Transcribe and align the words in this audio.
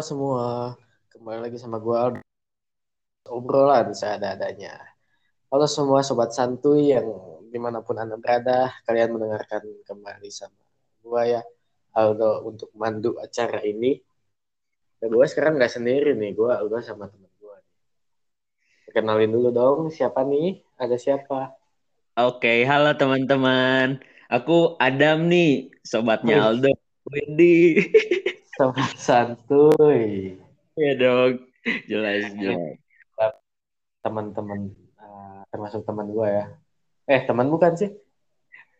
Halo, 0.00 0.16
semua. 0.16 0.72
Kembali 1.12 1.44
lagi 1.44 1.60
sama 1.60 1.76
gue 1.76 1.92
Aldo. 1.92 2.20
Obrolan 3.28 3.92
seadanya. 3.92 4.80
Halo 5.52 5.68
semua 5.68 6.00
sobat 6.00 6.32
santuy 6.32 6.96
yang 6.96 7.04
di 7.52 7.60
mana 7.60 7.84
pun 7.84 8.00
anda 8.00 8.16
berada, 8.16 8.72
kalian 8.88 9.12
mendengarkan 9.12 9.60
kembali 9.84 10.32
sama 10.32 10.56
gue 11.04 11.36
ya 11.36 11.44
Aldo 11.92 12.48
untuk 12.48 12.72
mandu 12.80 13.20
acara 13.20 13.60
ini. 13.60 14.00
Dan 15.04 15.12
gue 15.12 15.26
sekarang 15.28 15.60
nggak 15.60 15.76
sendiri 15.76 16.16
nih, 16.16 16.32
gue 16.32 16.48
gue 16.48 16.80
sama 16.80 17.04
teman 17.04 17.28
gue. 17.36 17.56
Kenalin 18.96 19.28
dulu 19.28 19.52
dong, 19.52 19.80
siapa 19.92 20.24
nih? 20.24 20.64
Ada 20.80 20.96
siapa? 20.96 21.52
Oke, 22.16 22.64
halo 22.64 22.96
teman-teman. 22.96 24.00
Aku 24.32 24.80
Adam 24.80 25.28
nih, 25.28 25.68
sobatnya. 25.84 26.48
Aldo. 26.48 26.72
Wendy. 27.04 27.76
Sobat 28.60 28.92
santuy. 29.00 30.36
ya 30.76 30.92
dong, 31.00 31.48
jelas 31.88 32.28
jelas. 32.36 32.76
Teman-teman, 34.04 34.68
uh, 35.00 35.40
termasuk 35.48 35.80
teman 35.88 36.12
gue 36.12 36.28
ya. 36.28 36.44
Eh, 37.08 37.24
teman 37.24 37.48
bukan 37.48 37.72
sih? 37.72 37.88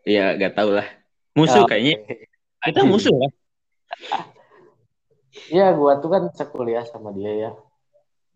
Iya, 0.04 0.36
gak 0.36 0.52
tau 0.52 0.76
lah. 0.76 0.84
Musuh 1.32 1.64
Oh, 1.64 1.68
kayaknya. 1.68 1.96
Kita 2.60 2.84
musuh 2.84 3.16
lah. 3.16 3.32
Iya, 5.48 5.72
gua 5.78 5.96
tuh 6.02 6.10
kan 6.12 6.28
sekuliah 6.36 6.84
sama 6.84 7.16
dia 7.16 7.32
ya. 7.32 7.50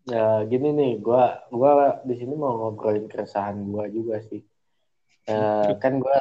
Ya, 0.09 0.25
gini 0.49 0.73
nih, 0.73 0.91
gua 0.97 1.45
gua 1.53 2.01
di 2.07 2.15
sini 2.17 2.33
mau 2.33 2.55
ngobrolin 2.55 3.05
keresahan 3.05 3.69
gua 3.69 3.85
juga 3.91 4.17
sih. 4.25 4.41
Eh, 5.29 5.69
kan 5.83 6.01
gua 6.01 6.17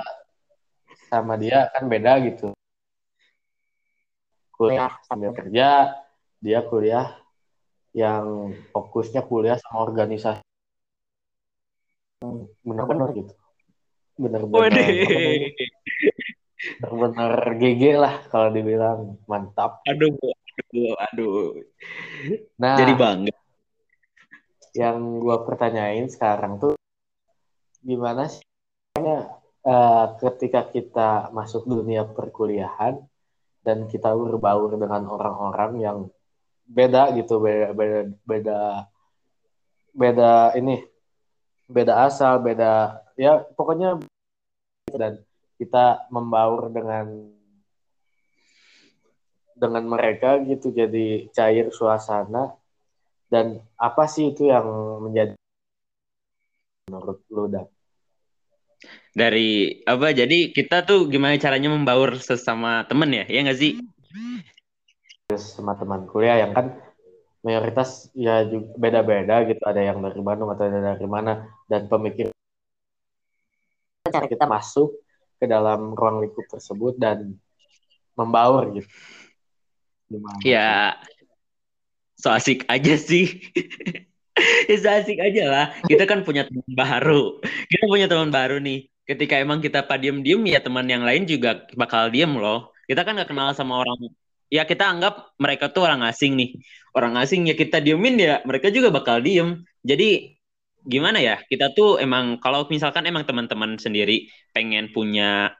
sama 1.09 1.41
dia 1.41 1.73
kan 1.73 1.89
beda 1.89 2.20
gitu. 2.27 2.53
Kuliah 4.73 4.93
sambil 5.05 5.31
kerja, 5.37 5.69
dia 6.41 6.61
kuliah 6.65 7.17
yang 7.95 8.53
fokusnya 8.75 9.23
kuliah 9.25 9.57
sama 9.61 9.87
organisasi. 9.87 10.43
Bener-bener 12.65 13.09
gitu. 13.12 13.35
Bener-bener 14.15 14.70
bener-bener 16.81 17.35
GG 17.61 17.83
lah 18.01 18.15
kalau 18.33 18.48
dibilang 18.48 19.20
mantap. 19.29 19.85
Aduh, 19.85 20.17
aduh, 20.73 20.95
aduh. 20.97 21.61
Nah, 22.57 22.77
Jadi 22.81 22.92
bangga. 22.97 23.35
yang 24.75 25.23
gua 25.23 25.47
pertanyain 25.47 26.11
sekarang 26.11 26.59
tuh 26.59 26.75
gimana 27.85 28.27
sih 28.27 28.42
eh, 28.98 30.07
ketika 30.19 30.67
kita 30.67 31.31
masuk 31.31 31.69
dunia 31.69 32.03
perkuliahan 32.09 32.98
dan 33.65 33.89
kita 33.89 34.12
berbaur 34.12 34.77
dengan 34.77 35.09
orang-orang 35.09 35.73
yang 35.81 35.98
beda 36.69 37.12
gitu 37.17 37.41
beda 37.41 37.73
beda 37.73 38.01
beda 38.25 38.61
beda 39.93 40.33
ini 40.57 40.84
beda 41.69 42.05
asal 42.05 42.41
beda 42.41 43.01
ya 43.17 43.41
pokoknya 43.57 44.01
dan 44.92 45.20
kita 45.57 46.07
membaur 46.12 46.69
dengan 46.69 47.35
dengan 49.55 49.85
mereka 49.87 50.42
gitu 50.42 50.75
jadi 50.75 51.31
cair 51.31 51.70
suasana. 51.70 52.59
Dan 53.31 53.59
apa 53.81 54.05
sih 54.07 54.31
itu 54.31 54.47
yang 54.47 54.67
menjadi 55.03 55.35
menurut 56.87 57.19
lu 57.33 57.48
dan 57.48 57.67
Dari 59.14 59.80
apa? 59.86 60.11
Jadi 60.11 60.51
kita 60.51 60.83
tuh 60.83 61.07
gimana 61.07 61.39
caranya 61.39 61.70
membaur 61.70 62.19
sesama 62.19 62.83
temen 62.91 63.11
ya? 63.14 63.25
Ya 63.30 63.41
nggak 63.47 63.58
sih? 63.58 63.73
sama 65.33 65.73
teman 65.80 66.05
kuliah 66.05 66.36
yang 66.45 66.52
kan 66.52 66.77
mayoritas 67.41 68.13
ya 68.13 68.45
juga 68.45 68.77
beda-beda 68.77 69.41
gitu 69.48 69.61
ada 69.64 69.80
yang 69.80 70.01
dari 70.05 70.20
Bandung 70.20 70.52
atau 70.52 70.69
ada 70.69 70.95
dari 70.95 71.08
mana 71.08 71.48
dan 71.64 71.89
pemikir 71.89 72.29
cara 74.05 74.29
kita 74.29 74.45
masuk 74.45 75.01
ke 75.41 75.48
dalam 75.48 75.96
ruang 75.96 76.25
lingkup 76.25 76.45
tersebut 76.48 77.01
dan 77.01 77.36
membaur 78.17 78.69
gitu 78.77 78.89
gimana 80.13 80.39
Ya, 80.45 81.01
so 82.20 82.29
asik 82.29 82.69
aja 82.69 82.95
sih. 83.01 83.41
ya 84.69 84.77
so 84.77 84.89
asik 84.92 85.17
aja 85.17 85.42
lah. 85.48 85.67
Kita 85.89 86.05
kan 86.05 86.23
punya 86.23 86.45
teman 86.45 86.69
baru. 86.77 87.41
Kita 87.73 87.85
punya 87.89 88.07
teman 88.07 88.29
baru 88.29 88.61
nih. 88.61 88.85
Ketika 89.05 89.37
emang 89.37 89.61
kita 89.61 89.85
pak 89.85 90.01
diem-diem 90.01 90.41
ya 90.48 90.59
teman 90.65 90.89
yang 90.89 91.05
lain 91.05 91.29
juga 91.29 91.69
bakal 91.77 92.09
diem 92.09 92.33
loh. 92.33 92.73
Kita 92.89 93.05
kan 93.05 93.17
nggak 93.17 93.31
kenal 93.33 93.53
sama 93.53 93.85
orang. 93.85 94.13
Ya 94.48 94.65
kita 94.65 94.85
anggap 94.89 95.37
mereka 95.37 95.69
tuh 95.73 95.85
orang 95.85 96.01
asing 96.09 96.37
nih. 96.41 96.51
Orang 96.97 97.17
asing 97.20 97.45
ya 97.48 97.55
kita 97.57 97.85
diemin 97.85 98.17
ya 98.17 98.41
mereka 98.48 98.73
juga 98.73 98.89
bakal 98.89 99.20
diem. 99.20 99.61
Jadi 99.85 100.37
gimana 100.85 101.20
ya? 101.20 101.41
Kita 101.45 101.73
tuh 101.77 102.01
emang 102.01 102.41
kalau 102.41 102.64
misalkan 102.73 103.05
emang 103.05 103.29
teman-teman 103.29 103.77
sendiri 103.77 104.29
pengen 104.57 104.89
punya 104.93 105.53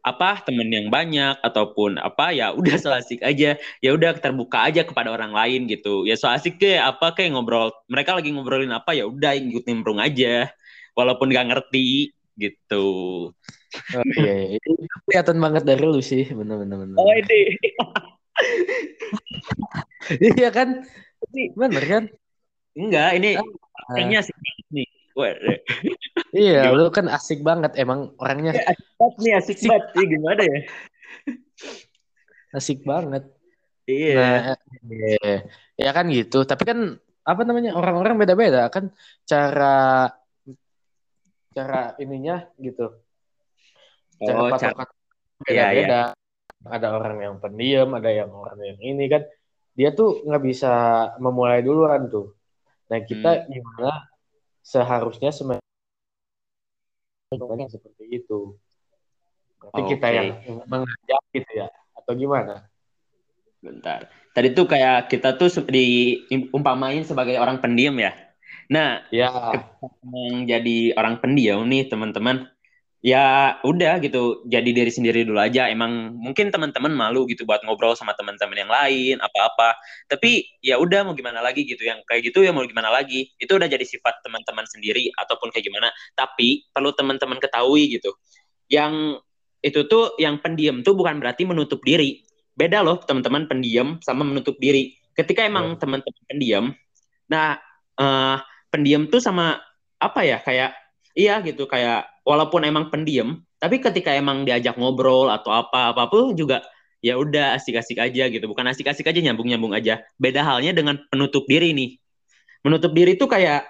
apa 0.00 0.40
temen 0.40 0.68
yang 0.72 0.88
banyak 0.88 1.36
ataupun 1.44 2.00
apa 2.00 2.32
ya 2.32 2.56
udah 2.56 2.76
so 2.80 2.88
asik 2.88 3.20
aja 3.20 3.60
ya 3.84 3.90
udah 3.92 4.16
terbuka 4.16 4.64
aja 4.64 4.80
kepada 4.80 5.12
orang 5.12 5.32
lain 5.36 5.68
gitu 5.68 6.08
ya 6.08 6.16
so 6.16 6.24
asik 6.32 6.56
deh 6.56 6.80
apa 6.80 7.12
kayak 7.12 7.36
ngobrol 7.36 7.68
mereka 7.84 8.16
lagi 8.16 8.32
ngobrolin 8.32 8.72
apa 8.72 8.96
ya 8.96 9.04
udah 9.04 9.36
ikut 9.36 9.64
nimbrung 9.68 10.00
aja 10.00 10.48
walaupun 10.96 11.28
gak 11.32 11.52
ngerti 11.52 12.16
gitu. 12.40 12.86
Oh, 13.94 14.02
iya, 14.18 14.34
iya. 14.50 14.58
itu 14.58 14.70
kelihatan 15.06 15.38
banget 15.38 15.62
dari 15.62 15.84
lu 15.84 16.00
sih. 16.02 16.26
Bener 16.32 16.64
oh 16.96 17.12
ini. 17.14 17.40
Iya 20.10 20.50
kan? 20.50 20.82
Bener 21.54 21.84
kan? 21.86 22.04
Enggak 22.74 23.10
ini 23.20 23.38
Ah. 23.38 23.96
orangnya 23.96 24.18
asik 24.22 24.36
banget 24.36 24.66
nih. 24.74 24.88
Iya 26.30 26.62
lu 26.74 26.90
kan 26.90 27.06
asik 27.10 27.40
banget. 27.42 27.72
Emang 27.78 28.14
orangnya 28.18 28.54
asik 28.56 28.88
banget 28.98 29.14
nih 29.22 29.32
asik 29.38 29.58
banget. 29.66 29.84
Sih 29.94 30.06
gimana 30.06 30.42
ya? 30.42 30.58
Asik 32.56 32.78
banget. 32.82 33.22
Iya. 33.86 34.14
Nah, 34.18 34.56
iya. 34.86 35.34
ya 35.78 35.90
kan 35.90 36.06
gitu. 36.10 36.46
Tapi 36.46 36.62
kan 36.66 36.78
apa 37.26 37.42
namanya 37.46 37.74
orang-orang 37.74 38.18
beda-beda 38.18 38.70
kan. 38.70 38.90
Cara 39.26 40.10
cara 41.50 41.98
ininya 41.98 42.46
gitu. 42.58 42.94
Cara 44.22 44.38
oh 44.46 44.50
patokan 44.50 44.86
Iya, 45.48 45.72
beda-beda. 45.72 46.12
Ada 46.60 46.92
orang 46.92 47.16
yang 47.24 47.40
pendiam, 47.40 47.88
ada 47.96 48.12
yang 48.12 48.28
orang 48.28 48.60
yang 48.60 48.76
ini 48.84 49.08
kan. 49.08 49.24
Dia 49.72 49.96
tuh 49.96 50.20
nggak 50.28 50.44
bisa 50.44 50.72
memulai 51.16 51.64
duluan 51.64 52.12
tuh. 52.12 52.36
Nah 52.92 53.00
kita 53.00 53.48
Hmm. 53.48 53.48
gimana 53.48 54.04
seharusnya 54.60 55.32
sebenarnya 55.32 55.64
seperti 57.72 58.04
itu. 58.12 58.60
Berarti 59.56 59.80
kita 59.96 60.06
Oke. 60.12 60.16
yang 60.16 60.28
mengajak 60.68 61.22
gitu 61.32 61.50
ya, 61.56 61.68
atau 61.96 62.12
gimana? 62.12 62.68
Bentar. 63.60 64.08
Tadi 64.36 64.52
tuh 64.52 64.68
kayak 64.68 65.08
kita 65.08 65.36
tuh 65.36 65.48
diumpamain 65.68 67.04
sebagai 67.04 67.36
orang 67.40 67.60
pendiam 67.60 67.96
ya. 67.96 68.12
Nah, 68.70 69.02
Ya, 69.10 69.28
yang 70.06 70.46
jadi 70.46 70.94
orang 70.94 71.18
pendiam 71.18 71.66
nih 71.66 71.90
teman-teman, 71.90 72.46
ya 73.02 73.56
udah 73.66 73.98
gitu, 74.04 74.44
jadi 74.46 74.70
diri 74.70 74.92
sendiri 74.92 75.26
dulu 75.26 75.40
aja. 75.42 75.66
Emang 75.66 76.14
mungkin 76.14 76.54
teman-teman 76.54 76.92
malu 76.94 77.26
gitu 77.26 77.42
buat 77.48 77.64
ngobrol 77.66 77.98
sama 77.98 78.14
teman-teman 78.14 78.54
yang 78.54 78.70
lain, 78.70 79.16
apa-apa. 79.18 79.74
Tapi 80.06 80.46
ya 80.62 80.78
udah 80.78 81.02
mau 81.08 81.14
gimana 81.18 81.42
lagi 81.42 81.66
gitu, 81.66 81.82
yang 81.82 81.98
kayak 82.06 82.30
gitu 82.30 82.46
ya 82.46 82.54
mau 82.54 82.62
gimana 82.62 82.94
lagi. 82.94 83.32
Itu 83.42 83.58
udah 83.58 83.66
jadi 83.66 83.82
sifat 83.82 84.22
teman-teman 84.22 84.64
sendiri 84.70 85.10
ataupun 85.18 85.50
kayak 85.50 85.66
gimana. 85.66 85.90
Tapi 86.14 86.70
perlu 86.70 86.94
teman-teman 86.94 87.42
ketahui 87.42 87.90
gitu, 87.98 88.14
yang 88.70 89.18
itu 89.60 89.84
tuh 89.90 90.14
yang 90.22 90.38
pendiam 90.40 90.80
tuh 90.86 90.94
bukan 90.94 91.18
berarti 91.18 91.44
menutup 91.48 91.82
diri. 91.82 92.22
Beda 92.54 92.86
loh 92.86 93.02
teman-teman 93.02 93.50
pendiam 93.50 93.98
sama 94.04 94.22
menutup 94.22 94.56
diri. 94.62 94.94
Ketika 95.16 95.42
emang 95.44 95.74
Ya. 95.74 95.78
teman-teman 95.82 96.22
pendiam, 96.30 96.64
nah 97.26 97.58
eh, 98.00 98.36
pendiam 98.70 99.06
tuh 99.10 99.18
sama 99.18 99.58
apa 100.00 100.20
ya 100.24 100.38
kayak 100.40 100.72
iya 101.12 101.42
gitu 101.42 101.66
kayak 101.66 102.08
walaupun 102.24 102.64
emang 102.64 102.88
pendiam, 102.88 103.42
tapi 103.58 103.82
ketika 103.82 104.14
emang 104.14 104.46
diajak 104.46 104.78
ngobrol 104.78 105.28
atau 105.28 105.50
apa 105.52 105.92
apa 105.92 106.06
pun 106.08 106.32
juga 106.38 106.62
ya 107.04 107.16
udah 107.16 107.58
asik-asik 107.58 107.98
aja 107.98 108.28
gitu. 108.30 108.44
Bukan 108.46 108.64
asik-asik 108.70 109.08
aja 109.08 109.20
nyambung-nyambung 109.20 109.74
aja. 109.76 110.04
Beda 110.16 110.44
halnya 110.46 110.72
dengan 110.72 111.00
penutup 111.08 111.44
diri 111.48 111.74
nih. 111.74 111.98
Menutup 112.64 112.92
diri 112.92 113.16
tuh 113.16 113.28
kayak 113.28 113.66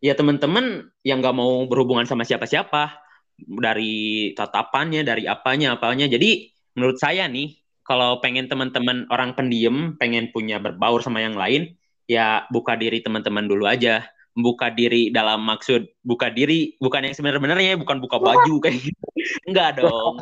ya 0.00 0.12
teman-teman 0.16 0.92
yang 1.04 1.20
nggak 1.20 1.36
mau 1.36 1.64
berhubungan 1.68 2.04
sama 2.08 2.24
siapa-siapa 2.24 3.00
dari 3.36 4.32
tatapannya, 4.32 5.04
dari 5.04 5.28
apanya, 5.28 5.76
apanya. 5.76 6.08
Jadi 6.08 6.48
menurut 6.76 6.96
saya 6.96 7.28
nih, 7.28 7.56
kalau 7.84 8.18
pengen 8.24 8.48
teman-teman 8.48 9.04
orang 9.12 9.36
pendiam, 9.36 9.94
pengen 10.00 10.32
punya 10.32 10.58
berbaur 10.58 11.04
sama 11.04 11.20
yang 11.22 11.36
lain, 11.36 11.76
ya 12.08 12.48
buka 12.48 12.74
diri 12.74 13.04
teman-teman 13.04 13.44
dulu 13.46 13.68
aja. 13.68 14.08
Buka 14.36 14.68
diri 14.68 15.08
dalam 15.08 15.40
maksud 15.48 15.88
buka 16.04 16.28
diri 16.28 16.76
bukan 16.76 17.08
yang 17.08 17.16
sebenarnya 17.16 17.80
bukan 17.80 18.04
buka 18.04 18.20
baju 18.20 18.54
kayak 18.68 18.84
gitu. 18.84 19.06
Enggak 19.48 19.80
dong. 19.80 20.20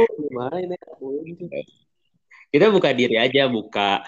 Gimana 0.00 0.56
ini? 0.60 0.76
kita 2.50 2.66
buka 2.68 2.90
diri 2.90 3.16
aja 3.16 3.46
buka 3.46 4.02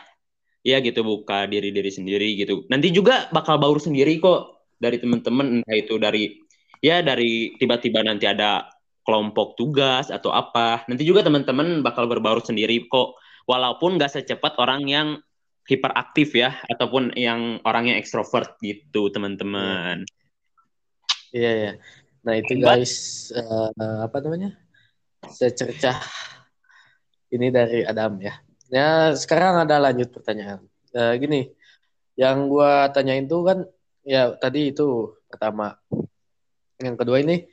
ya 0.66 0.78
gitu 0.82 1.02
buka 1.06 1.46
diri 1.46 1.70
diri 1.70 1.90
sendiri 1.90 2.34
gitu 2.38 2.66
nanti 2.70 2.90
juga 2.90 3.30
bakal 3.30 3.58
baur 3.58 3.78
sendiri 3.78 4.18
kok 4.18 4.66
dari 4.82 4.98
teman-teman 4.98 5.62
entah 5.62 5.76
itu 5.78 5.94
dari 5.98 6.42
ya 6.82 7.02
dari 7.02 7.54
tiba-tiba 7.58 8.02
nanti 8.02 8.26
ada 8.26 8.66
kelompok 9.06 9.54
tugas 9.58 10.10
atau 10.10 10.34
apa 10.34 10.86
nanti 10.90 11.06
juga 11.06 11.22
teman-teman 11.26 11.82
bakal 11.82 12.06
berbaur 12.10 12.42
sendiri 12.42 12.86
kok 12.90 13.14
walaupun 13.46 13.98
gak 13.98 14.14
secepat 14.14 14.58
orang 14.58 14.86
yang 14.86 15.08
hiperaktif 15.68 16.34
ya 16.34 16.58
ataupun 16.68 17.14
yang 17.14 17.62
orang 17.62 17.92
yang 17.92 17.98
ekstrovert 17.98 18.58
gitu 18.62 19.08
teman-teman 19.10 20.02
iya 21.30 21.42
yeah, 21.42 21.54
yeah. 21.54 21.74
nah 22.22 22.34
itu 22.38 22.58
guys 22.58 23.28
uh, 23.34 23.70
apa 24.04 24.18
namanya 24.22 24.58
secercah 25.30 26.02
ini 27.32 27.48
dari 27.48 27.80
Adam 27.82 28.20
ya. 28.20 28.34
Ya 28.72 29.12
sekarang 29.16 29.64
ada 29.64 29.80
lanjut 29.80 30.12
pertanyaan. 30.12 30.64
Uh, 30.92 31.16
gini, 31.16 31.48
yang 32.16 32.48
gua 32.48 32.92
tanyain 32.92 33.24
tuh 33.24 33.42
kan 33.44 33.58
ya 34.04 34.36
tadi 34.36 34.72
itu 34.72 35.16
pertama. 35.28 35.76
Yang 36.80 36.96
kedua 37.00 37.18
ini 37.24 37.48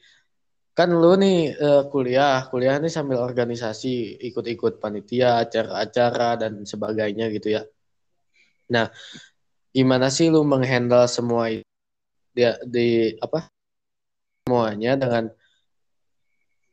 kan 0.75 0.91
lu 0.95 1.15
nih 1.19 1.56
uh, 1.59 1.83
kuliah, 1.91 2.47
kuliah 2.47 2.79
nih 2.79 2.91
sambil 2.91 3.19
organisasi, 3.19 4.19
ikut-ikut 4.31 4.79
panitia, 4.79 5.44
acara-acara 5.44 6.39
dan 6.39 6.63
sebagainya 6.63 7.27
gitu 7.35 7.59
ya. 7.59 7.63
Nah, 8.69 8.94
gimana 9.74 10.13
sih 10.13 10.30
lu 10.30 10.45
menghandle 10.45 11.10
semua 11.10 11.50
itu 11.50 11.66
dia 12.38 12.56
di 12.63 13.18
apa? 13.19 13.50
Semuanya 14.45 14.95
dengan 14.95 15.24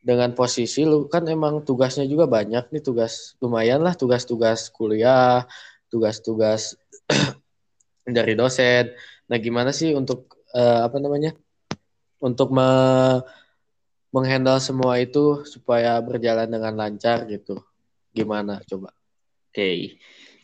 dengan 0.04 0.30
posisi 0.36 0.84
lu? 0.86 1.08
Kan 1.08 1.26
emang 1.26 1.64
tugasnya 1.64 2.06
juga 2.06 2.28
banyak 2.28 2.70
nih 2.70 2.82
tugas 2.84 3.34
lumayan 3.42 3.82
lah 3.82 3.96
tugas-tugas 3.96 4.70
kuliah 4.70 5.48
tugas-tugas 5.90 6.76
dari 8.16 8.34
dosen. 8.38 8.92
Nah 9.26 9.38
gimana 9.40 9.70
sih 9.74 9.94
untuk 9.96 10.38
uh, 10.54 10.86
apa 10.86 11.00
namanya 11.00 11.34
untuk 12.22 12.52
me 12.54 12.68
menghandle 14.14 14.56
semua 14.62 14.96
itu 14.96 15.44
supaya 15.44 15.98
berjalan 16.00 16.48
dengan 16.48 16.72
lancar 16.78 17.26
gitu? 17.28 17.60
Gimana 18.14 18.62
coba? 18.64 18.94
Oke. 19.52 19.56
Okay. 19.56 19.76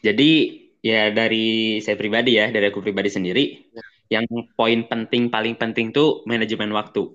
jadi 0.03 0.62
ya 0.83 1.15
dari 1.15 1.79
saya 1.79 1.95
pribadi 1.95 2.37
ya 2.37 2.51
dari 2.51 2.69
aku 2.69 2.83
pribadi 2.83 3.09
sendiri 3.09 3.45
ya. 3.71 3.83
yang 4.19 4.27
poin 4.59 4.85
penting 4.91 5.31
paling 5.31 5.55
penting 5.55 5.95
tuh 5.95 6.27
manajemen 6.27 6.75
waktu 6.75 7.07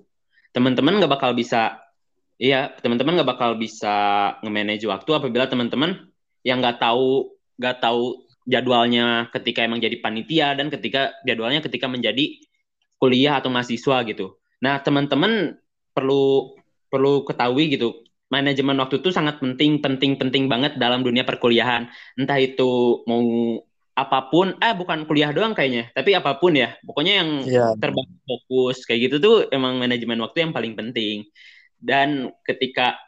teman-teman 0.56 0.98
nggak 0.98 1.12
bakal 1.12 1.36
bisa 1.36 1.88
Iya, 2.38 2.70
teman-teman 2.78 3.18
nggak 3.18 3.30
bakal 3.34 3.58
bisa 3.58 3.94
nge-manage 4.46 4.86
waktu 4.86 5.10
apabila 5.10 5.50
teman-teman 5.50 6.06
yang 6.46 6.62
nggak 6.62 6.78
tahu 6.78 7.34
nggak 7.58 7.82
tahu 7.82 8.22
jadwalnya 8.46 9.26
ketika 9.34 9.66
emang 9.66 9.82
jadi 9.82 9.98
panitia 9.98 10.54
dan 10.54 10.70
ketika 10.70 11.18
jadwalnya 11.26 11.58
ketika 11.66 11.90
menjadi 11.90 12.38
kuliah 13.02 13.42
atau 13.42 13.50
mahasiswa 13.50 14.06
gitu. 14.06 14.38
Nah, 14.62 14.78
teman-teman 14.78 15.58
perlu 15.90 16.54
perlu 16.86 17.26
ketahui 17.26 17.74
gitu, 17.74 18.06
manajemen 18.28 18.76
waktu 18.80 19.00
itu 19.00 19.08
sangat 19.12 19.40
penting, 19.40 19.80
penting, 19.80 20.20
penting 20.20 20.46
banget 20.46 20.76
dalam 20.76 21.00
dunia 21.00 21.24
perkuliahan. 21.24 21.88
Entah 22.16 22.38
itu 22.40 23.02
mau 23.08 23.24
apa 23.98 24.30
pun, 24.30 24.54
eh 24.62 24.74
bukan 24.78 25.10
kuliah 25.10 25.34
doang 25.34 25.58
kayaknya, 25.58 25.90
tapi 25.90 26.14
apa 26.14 26.38
pun 26.38 26.54
ya. 26.54 26.76
Pokoknya 26.86 27.24
yang 27.24 27.30
yeah. 27.48 27.72
terbaik 27.80 28.08
fokus 28.22 28.86
kayak 28.86 29.10
gitu 29.10 29.16
tuh 29.18 29.36
emang 29.50 29.80
manajemen 29.80 30.22
waktu 30.22 30.46
yang 30.46 30.52
paling 30.54 30.78
penting 30.78 31.26
dan 31.78 32.34
ketika 32.42 32.98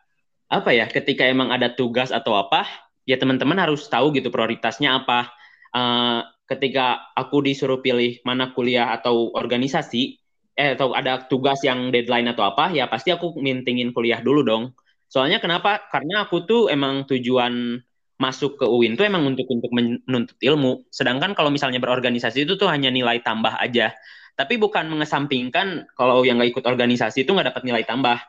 apa 0.50 0.70
ya 0.74 0.86
ketika 0.90 1.26
emang 1.26 1.50
ada 1.54 1.70
tugas 1.70 2.10
atau 2.10 2.34
apa 2.38 2.66
ya 3.06 3.18
teman-teman 3.18 3.58
harus 3.58 3.86
tahu 3.86 4.14
gitu 4.14 4.30
prioritasnya 4.30 5.02
apa 5.02 5.30
uh, 5.74 6.26
ketika 6.46 7.10
aku 7.14 7.42
disuruh 7.42 7.78
pilih 7.78 8.18
mana 8.26 8.50
kuliah 8.54 8.90
atau 8.94 9.30
organisasi 9.34 10.18
eh 10.58 10.74
atau 10.74 10.90
ada 10.94 11.22
tugas 11.30 11.62
yang 11.62 11.94
deadline 11.94 12.26
atau 12.34 12.42
apa 12.42 12.74
ya 12.74 12.90
pasti 12.90 13.14
aku 13.14 13.38
mintingin 13.38 13.94
kuliah 13.94 14.18
dulu 14.18 14.42
dong 14.42 14.64
soalnya 15.10 15.42
kenapa 15.42 15.90
karena 15.90 16.24
aku 16.24 16.46
tuh 16.46 16.62
emang 16.70 17.04
tujuan 17.10 17.82
masuk 18.20 18.62
ke 18.62 18.66
UIN 18.68 18.94
tuh 18.94 19.08
emang 19.08 19.26
untuk 19.26 19.48
untuk 19.50 19.72
menuntut 19.74 20.38
ilmu 20.38 20.86
sedangkan 20.94 21.34
kalau 21.34 21.50
misalnya 21.50 21.82
berorganisasi 21.82 22.46
itu 22.46 22.54
tuh 22.54 22.70
hanya 22.70 22.88
nilai 22.94 23.18
tambah 23.20 23.58
aja 23.58 23.90
tapi 24.38 24.56
bukan 24.56 24.86
mengesampingkan 24.86 25.90
kalau 25.98 26.22
yang 26.22 26.38
nggak 26.38 26.54
ikut 26.54 26.64
organisasi 26.64 27.26
itu 27.26 27.30
nggak 27.34 27.52
dapat 27.52 27.62
nilai 27.66 27.82
tambah 27.82 28.22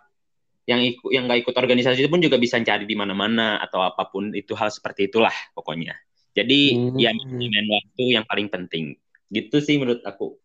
yang 0.69 0.81
ikut 0.81 1.09
yang 1.09 1.25
nggak 1.25 1.47
ikut 1.47 1.55
organisasi 1.57 2.05
itu 2.05 2.09
pun 2.11 2.21
juga 2.21 2.37
bisa 2.37 2.61
cari 2.61 2.85
di 2.85 2.93
mana-mana 2.93 3.57
atau 3.59 3.81
apa 3.81 4.07
pun 4.07 4.29
itu 4.31 4.53
hal 4.53 4.69
seperti 4.69 5.09
itulah 5.09 5.33
pokoknya. 5.57 5.97
Jadi 6.31 6.77
hmm. 6.77 6.97
ya 7.01 7.11
manajemen 7.11 7.65
waktu 7.67 8.03
yang 8.15 8.25
paling 8.29 8.47
penting. 8.47 8.95
Gitu 9.27 9.57
sih 9.59 9.75
menurut 9.81 10.05
aku. 10.05 10.37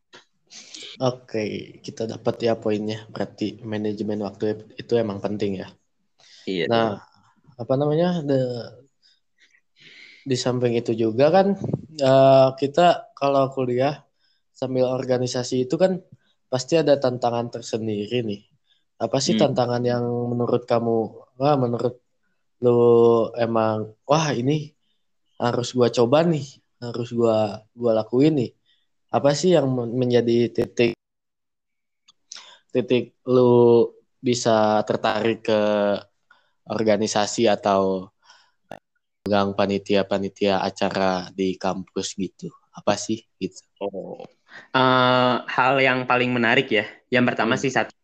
Oke, 1.02 1.78
kita 1.84 2.08
dapat 2.08 2.34
ya 2.42 2.56
poinnya. 2.56 3.04
Berarti 3.12 3.60
manajemen 3.60 4.24
waktu 4.24 4.72
itu 4.80 4.92
emang 4.96 5.20
penting 5.20 5.60
ya. 5.60 5.68
Iya. 6.46 6.64
Nah, 6.70 7.02
apa 7.58 7.74
namanya? 7.74 8.22
The, 8.22 8.40
di 10.26 10.34
samping 10.34 10.74
itu 10.74 10.90
juga 10.98 11.30
kan 11.30 11.54
uh, 12.02 12.48
kita 12.58 13.14
kalau 13.14 13.46
kuliah 13.54 14.02
sambil 14.50 14.90
organisasi 14.90 15.70
itu 15.70 15.78
kan 15.78 16.02
pasti 16.50 16.74
ada 16.74 16.98
tantangan 16.98 17.46
tersendiri 17.54 18.26
nih 18.26 18.42
apa 18.98 19.22
sih 19.22 19.38
hmm. 19.38 19.42
tantangan 19.46 19.82
yang 19.86 20.02
menurut 20.02 20.66
kamu 20.66 21.14
wah 21.38 21.54
menurut 21.54 22.02
lu 22.58 22.80
emang 23.38 23.94
wah 24.02 24.34
ini 24.34 24.74
harus 25.38 25.70
gua 25.70 25.94
coba 25.94 26.26
nih 26.26 26.58
harus 26.82 27.14
gua 27.14 27.62
gua 27.70 28.02
lakuin 28.02 28.34
nih 28.34 28.50
apa 29.14 29.30
sih 29.30 29.54
yang 29.54 29.70
menjadi 29.70 30.50
titik 30.50 30.98
titik 32.74 33.14
lu 33.30 33.86
bisa 34.18 34.82
tertarik 34.82 35.46
ke 35.46 35.60
organisasi 36.66 37.46
atau 37.50 38.10
pegang 39.26 39.58
panitia-panitia 39.58 40.62
acara 40.62 41.30
di 41.34 41.58
kampus 41.58 42.14
gitu 42.14 42.50
apa 42.76 42.94
sih 42.94 43.26
gitu 43.42 43.62
oh 43.82 44.22
uh, 44.76 45.42
hal 45.46 45.82
yang 45.82 46.06
paling 46.06 46.30
menarik 46.30 46.70
ya 46.70 46.86
yang 47.10 47.26
pertama 47.26 47.58
hmm. 47.58 47.62
sih 47.62 47.72
satu 47.74 47.96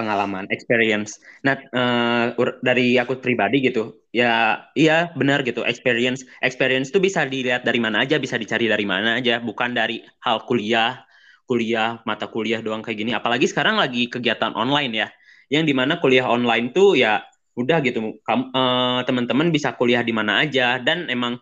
pengalaman, 0.00 0.46
experience. 0.48 1.20
Nah, 1.44 1.60
uh, 1.76 2.32
dari 2.64 2.96
aku 2.96 3.18
pribadi 3.18 3.68
gitu, 3.68 4.00
ya 4.14 4.64
iya 4.72 5.12
benar 5.18 5.42
gitu, 5.44 5.66
experience. 5.66 6.24
Experience 6.40 6.88
itu 6.88 7.02
bisa 7.02 7.26
dilihat 7.26 7.66
dari 7.66 7.82
mana 7.82 8.06
aja, 8.06 8.16
bisa 8.16 8.40
dicari 8.40 8.70
dari 8.70 8.86
mana 8.88 9.20
aja, 9.20 9.42
bukan 9.42 9.76
dari 9.76 10.00
hal 10.24 10.46
kuliah, 10.48 11.04
kuliah, 11.44 12.00
mata 12.08 12.30
kuliah 12.30 12.64
doang 12.64 12.80
kayak 12.80 12.98
gini. 13.02 13.12
Apalagi 13.12 13.44
sekarang 13.50 13.76
lagi 13.76 14.08
kegiatan 14.08 14.54
online 14.56 14.92
ya, 14.94 15.08
yang 15.52 15.68
di 15.68 15.74
mana 15.76 16.00
kuliah 16.00 16.24
online 16.24 16.72
tuh 16.72 16.96
ya 16.96 17.20
udah 17.58 17.78
gitu, 17.82 18.20
uh, 18.26 19.00
teman-teman 19.04 19.50
bisa 19.50 19.74
kuliah 19.74 20.00
di 20.06 20.14
mana 20.14 20.42
aja 20.46 20.78
dan 20.78 21.10
emang 21.10 21.38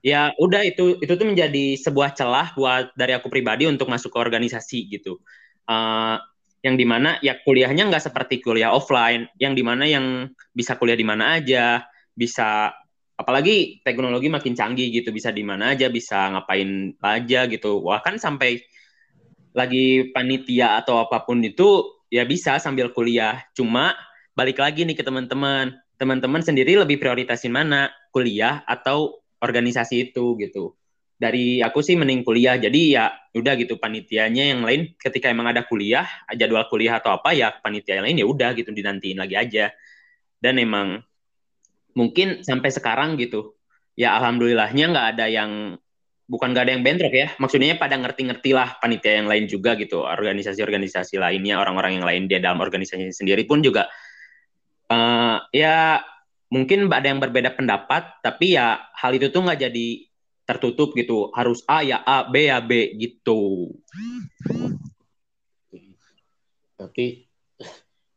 ya 0.00 0.32
udah 0.40 0.64
itu 0.64 0.96
itu 1.02 1.12
tuh 1.12 1.26
menjadi 1.28 1.76
sebuah 1.76 2.16
celah 2.16 2.56
buat 2.56 2.96
dari 2.96 3.12
aku 3.12 3.28
pribadi 3.28 3.68
untuk 3.68 3.90
masuk 3.90 4.16
ke 4.16 4.18
organisasi 4.18 4.88
gitu. 4.88 5.20
Uh, 5.68 6.16
yang 6.60 6.76
di 6.76 6.84
mana 6.84 7.16
ya 7.24 7.40
kuliahnya 7.40 7.88
nggak 7.88 8.04
seperti 8.04 8.40
kuliah 8.44 8.72
offline, 8.72 9.28
yang 9.40 9.56
di 9.56 9.64
mana 9.64 9.88
yang 9.88 10.28
bisa 10.52 10.76
kuliah 10.76 10.96
di 10.96 11.04
mana 11.04 11.40
aja, 11.40 11.84
bisa 12.12 12.72
apalagi 13.16 13.80
teknologi 13.84 14.28
makin 14.28 14.52
canggih 14.56 14.88
gitu, 14.92 15.12
bisa 15.12 15.32
di 15.32 15.44
mana 15.44 15.72
aja, 15.72 15.88
bisa 15.88 16.32
ngapain 16.32 16.96
aja 17.00 17.48
gitu. 17.48 17.80
Wah 17.80 18.00
kan 18.04 18.20
sampai 18.20 18.60
lagi 19.56 20.12
panitia 20.12 20.80
atau 20.80 21.00
apa 21.02 21.24
pun 21.24 21.40
itu 21.40 22.00
ya 22.12 22.28
bisa 22.28 22.60
sambil 22.60 22.92
kuliah. 22.92 23.40
Cuma 23.56 23.96
balik 24.40 24.56
lagi 24.56 24.88
nih 24.88 24.96
ke 24.96 25.04
teman-teman, 25.04 25.76
teman-teman 26.00 26.40
sendiri 26.40 26.72
lebih 26.80 26.96
prioritasin 26.96 27.52
mana, 27.52 27.92
kuliah 28.08 28.64
atau 28.64 29.20
organisasi 29.36 30.08
itu 30.08 30.40
gitu. 30.40 30.72
Dari 31.20 31.60
aku 31.60 31.84
sih 31.84 31.92
mending 31.92 32.24
kuliah. 32.24 32.56
Jadi 32.56 32.96
ya 32.96 33.12
udah 33.36 33.52
gitu 33.60 33.76
panitianya 33.76 34.56
yang 34.56 34.64
lain 34.64 34.96
ketika 34.96 35.28
emang 35.28 35.52
ada 35.52 35.68
kuliah 35.68 36.08
jadwal 36.32 36.64
kuliah 36.72 36.96
atau 36.96 37.12
apa 37.12 37.36
ya 37.36 37.52
panitia 37.52 38.00
yang 38.00 38.08
lain 38.08 38.16
ya 38.24 38.26
udah 38.32 38.56
gitu 38.56 38.72
dinantiin 38.72 39.20
lagi 39.20 39.36
aja. 39.36 39.76
Dan 40.40 40.56
emang 40.56 41.04
mungkin 41.92 42.40
sampai 42.40 42.72
sekarang 42.72 43.20
gitu 43.20 43.60
ya 43.92 44.16
alhamdulillahnya 44.16 44.88
nggak 44.88 45.06
ada 45.20 45.28
yang 45.28 45.76
bukan 46.24 46.56
nggak 46.56 46.64
ada 46.64 46.72
yang 46.72 46.80
bentrok 46.80 47.12
ya. 47.12 47.28
Maksudnya 47.36 47.76
pada 47.76 48.00
ngerti-ngerti 48.00 48.56
lah 48.56 48.80
panitia 48.80 49.20
yang 49.20 49.28
lain 49.28 49.44
juga 49.44 49.76
gitu 49.76 50.00
organisasi-organisasi 50.00 51.20
lainnya 51.20 51.60
orang-orang 51.60 52.00
yang 52.00 52.08
lain 52.08 52.24
dia 52.24 52.40
dalam 52.40 52.64
organisasi 52.64 53.12
sendiri 53.12 53.44
pun 53.44 53.60
juga 53.60 53.84
uh, 54.90 55.46
ya 55.54 56.02
mungkin 56.50 56.90
ada 56.90 57.06
yang 57.06 57.22
berbeda 57.22 57.54
pendapat 57.54 58.20
tapi 58.26 58.58
ya 58.58 58.82
hal 58.98 59.14
itu 59.14 59.30
tuh 59.30 59.46
nggak 59.46 59.70
jadi 59.70 59.88
tertutup 60.50 60.90
gitu. 60.98 61.30
Harus 61.30 61.62
A 61.70 61.86
ya 61.86 62.02
A 62.02 62.26
B 62.26 62.50
ya 62.50 62.58
B 62.58 62.98
gitu. 62.98 63.70
Tapi 66.74 67.30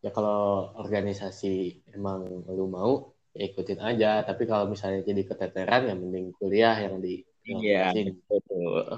ya 0.02 0.10
kalau 0.10 0.74
organisasi 0.82 1.86
emang 1.94 2.26
lu 2.50 2.66
mau 2.66 3.14
ya 3.38 3.46
ikutin 3.46 3.78
aja. 3.86 4.26
Tapi 4.26 4.50
kalau 4.50 4.66
misalnya 4.66 5.06
jadi 5.06 5.22
keteteran 5.30 5.94
ya 5.94 5.94
mending 5.94 6.34
kuliah 6.42 6.74
yang 6.82 6.98
di 6.98 7.22
iya 7.46 7.94
betul. 8.26 8.98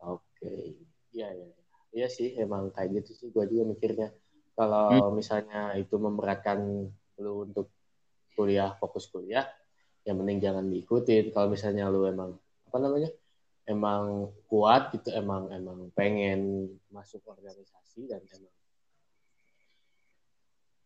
Oke 0.00 0.80
iya 1.12 1.28
iya 1.36 1.52
iya 1.92 2.08
sih. 2.08 2.32
Emang 2.40 2.72
kayak 2.72 3.04
gitu 3.04 3.12
sih. 3.12 3.28
Gue 3.36 3.44
juga 3.52 3.68
mikirnya 3.68 4.16
kalau 4.56 5.12
hmm. 5.12 5.20
misalnya 5.20 5.76
itu 5.76 6.00
memberatkan 6.00 6.88
lu 7.20 7.44
untuk 7.44 7.68
kuliah 8.32 8.72
fokus 8.80 9.08
kuliah 9.12 9.44
ya 10.00 10.16
mending 10.16 10.40
jangan 10.40 10.64
diikutin. 10.64 11.30
Kalau 11.36 11.52
misalnya 11.52 11.92
lu 11.92 12.08
emang 12.08 12.32
apa 12.66 12.78
namanya 12.80 13.12
emang 13.68 14.32
kuat 14.48 14.96
gitu 14.96 15.12
emang 15.12 15.52
emang 15.52 15.92
pengen 15.92 16.72
masuk 16.88 17.20
organisasi 17.28 18.08
dan 18.08 18.24
emang 18.24 18.54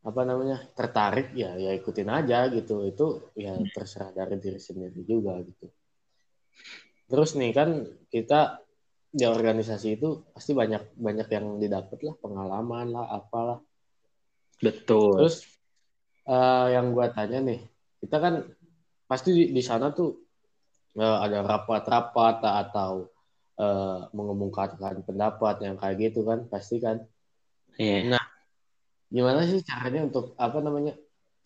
apa 0.00 0.20
namanya 0.24 0.56
tertarik 0.72 1.36
ya 1.36 1.54
ya 1.54 1.70
ikutin 1.70 2.10
aja 2.10 2.50
gitu. 2.50 2.82
Itu 2.90 3.30
ya 3.38 3.54
terserah 3.70 4.10
dari 4.10 4.34
diri 4.42 4.58
sendiri 4.58 4.98
juga 5.06 5.38
gitu. 5.46 5.70
Terus 7.06 7.38
nih 7.38 7.54
kan 7.54 7.86
kita 8.10 8.66
di 9.10 9.26
organisasi 9.26 9.98
itu 9.98 10.22
pasti 10.30 10.54
banyak 10.54 10.94
banyak 10.94 11.28
yang 11.34 11.58
didapat 11.58 11.98
lah 12.06 12.14
pengalaman 12.22 12.86
lah 12.94 13.06
apalah. 13.10 13.58
Betul. 14.62 15.18
Terus 15.18 15.36
uh, 16.30 16.70
yang 16.70 16.94
gua 16.94 17.10
tanya 17.10 17.42
nih 17.42 17.60
kita 17.98 18.16
kan 18.22 18.34
pasti 19.10 19.34
di, 19.34 19.44
di 19.50 19.62
sana 19.66 19.90
tuh 19.90 20.14
uh, 20.94 21.18
ada 21.26 21.42
rapat-rapat 21.42 22.38
atau 22.38 23.10
uh, 23.58 24.06
mengumumkan 24.14 24.78
pendapat 25.02 25.66
yang 25.66 25.74
kayak 25.74 26.10
gitu 26.10 26.22
kan 26.22 26.46
pasti 26.46 26.78
kan. 26.78 27.02
Yeah. 27.78 28.12
nah 28.12 28.24
gimana 29.10 29.42
sih 29.42 29.62
caranya 29.66 30.06
untuk 30.06 30.38
apa 30.38 30.58
namanya 30.62 30.94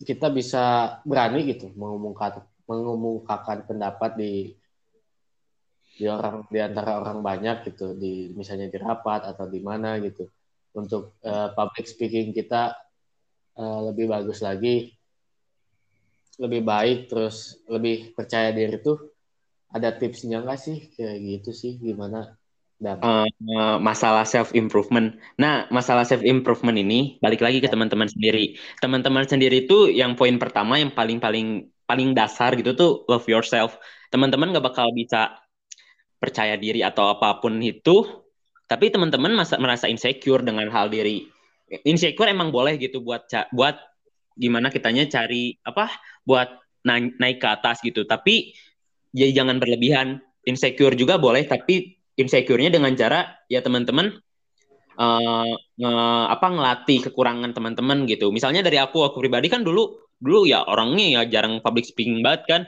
kita 0.01 0.29
bisa 0.29 0.97
berani 1.01 1.49
gitu 1.49 1.73
mengumumkan 1.73 2.45
mengumumkakan 2.69 3.65
pendapat 3.65 4.11
di 4.19 4.33
di 5.95 6.05
orang 6.11 6.43
di 6.51 6.59
antara 6.59 6.99
orang 6.99 7.23
banyak 7.23 7.71
gitu 7.71 7.95
di 7.95 8.35
misalnya 8.35 8.67
di 8.67 8.75
rapat 8.75 9.31
atau 9.31 9.47
di 9.47 9.63
mana 9.63 9.95
gitu 10.03 10.27
untuk 10.75 11.15
uh, 11.23 11.55
public 11.55 11.87
speaking 11.87 12.35
kita 12.35 12.75
uh, 13.55 13.79
lebih 13.87 14.11
bagus 14.11 14.43
lagi 14.43 14.91
lebih 16.35 16.67
baik 16.67 17.07
terus 17.07 17.63
lebih 17.71 18.11
percaya 18.11 18.51
diri 18.51 18.75
tuh 18.83 19.15
ada 19.71 19.95
tipsnya 19.95 20.43
nggak 20.43 20.59
sih 20.59 20.77
kayak 20.91 21.17
gitu 21.23 21.51
sih 21.55 21.79
gimana 21.79 22.35
Uh, 22.75 23.79
masalah 23.79 24.27
self 24.27 24.51
improvement. 24.51 25.15
Nah, 25.39 25.63
masalah 25.71 26.03
self 26.03 26.19
improvement 26.27 26.75
ini 26.75 27.15
balik 27.23 27.39
lagi 27.39 27.63
ke 27.63 27.71
ya. 27.71 27.73
teman-teman 27.73 28.11
sendiri. 28.11 28.59
Teman-teman 28.83 29.23
sendiri 29.23 29.63
itu 29.63 29.87
yang 29.87 30.19
poin 30.19 30.35
pertama 30.35 30.75
yang 30.75 30.91
paling 30.91 31.23
paling 31.23 31.71
paling 31.87 32.11
dasar 32.11 32.51
gitu 32.59 32.75
tuh 32.75 33.07
love 33.07 33.23
yourself. 33.31 33.79
Teman-teman 34.11 34.51
nggak 34.51 34.65
bakal 34.75 34.91
bisa 34.91 35.44
percaya 36.17 36.55
diri 36.55 36.81
atau 36.81 37.11
apa 37.11 37.39
pun 37.43 37.59
itu, 37.61 38.25
tapi 38.65 38.89
teman-teman 38.89 39.37
merasa 39.61 39.85
insecure 39.85 40.41
dengan 40.41 40.67
hal 40.73 40.89
diri. 40.89 41.27
Insecure 41.85 42.29
emang 42.29 42.49
boleh 42.49 42.77
gitu 42.77 43.01
buat 43.01 43.25
buat 43.53 43.77
gimana 44.35 44.69
kitanya 44.69 45.07
cari 45.07 45.57
apa 45.65 45.89
buat 46.27 46.49
naik, 46.85 47.17
naik 47.17 47.37
ke 47.41 47.47
atas 47.49 47.81
gitu. 47.81 48.05
Tapi 48.05 48.53
ya 49.13 49.29
jangan 49.33 49.57
berlebihan. 49.57 50.21
Insecure 50.45 50.93
juga 50.93 51.17
boleh, 51.17 51.41
tapi 51.49 51.97
insecure-nya 52.15 52.69
dengan 52.69 52.93
cara 52.93 53.33
ya 53.49 53.65
teman-teman 53.65 54.13
uh, 54.99 55.53
nge, 55.57 55.93
apa 56.31 56.47
ngelatih 56.53 56.99
kekurangan 57.09 57.51
teman-teman 57.51 58.05
gitu. 58.05 58.29
Misalnya 58.29 58.61
dari 58.61 58.77
aku 58.77 59.03
aku 59.03 59.19
pribadi 59.19 59.49
kan 59.51 59.65
dulu 59.65 60.05
dulu 60.15 60.47
ya 60.47 60.63
orangnya 60.63 61.21
ya 61.21 61.21
jarang 61.27 61.59
public 61.59 61.83
speaking 61.89 62.23
banget 62.23 62.41
kan 62.47 62.61